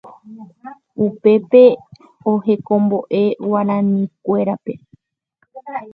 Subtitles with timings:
[1.07, 1.63] upépe
[2.31, 4.73] ohekombo'e Guarinikuérape